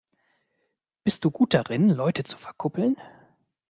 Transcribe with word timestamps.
Bist 1.03 1.23
du 1.25 1.29
gut 1.29 1.53
darin, 1.53 1.91
Leute 1.91 2.23
zu 2.23 2.35
verkuppeln? 2.39 2.97